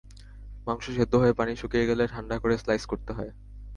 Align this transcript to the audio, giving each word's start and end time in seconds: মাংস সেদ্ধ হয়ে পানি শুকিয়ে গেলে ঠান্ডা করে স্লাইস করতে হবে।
মাংস 0.67 0.85
সেদ্ধ 0.97 1.13
হয়ে 1.15 1.33
পানি 1.33 1.53
শুকিয়ে 1.55 1.87
গেলে 1.89 2.03
ঠান্ডা 2.07 2.35
করে 2.39 2.55
স্লাইস 2.57 2.83
করতে 2.85 3.11
হবে। 3.13 3.31